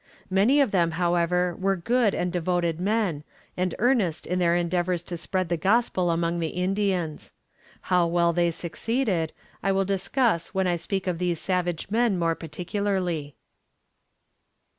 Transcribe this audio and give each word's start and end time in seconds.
Many 0.31 0.59
of 0.59 0.71
them, 0.71 0.89
however, 0.97 1.55
were 1.55 1.75
good 1.75 2.15
and 2.15 2.33
devoted 2.33 2.79
men, 2.79 3.23
and 3.55 3.75
earnest 3.77 4.25
in 4.25 4.39
their 4.39 4.55
endeavors 4.55 5.03
to 5.03 5.15
spread 5.15 5.47
the 5.47 5.57
gospel 5.57 6.09
among 6.09 6.39
the 6.39 6.49
Indians. 6.57 7.33
How 7.81 8.07
well 8.07 8.33
they 8.33 8.49
succeeded, 8.49 9.31
I 9.61 9.71
will 9.71 9.85
discuss 9.85 10.55
when 10.55 10.65
I 10.65 10.75
speak 10.77 11.05
of 11.05 11.19
these 11.19 11.39
savage 11.39 11.91
men 11.91 12.17
more 12.17 12.33
particularly. 12.33 13.35